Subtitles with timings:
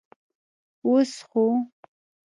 [0.85, 1.45] اوس خو.